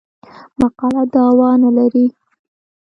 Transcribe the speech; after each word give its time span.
مقاله 0.59 1.03
دعوا 1.13 1.51
نه 1.61 1.69
لري. 1.77 2.05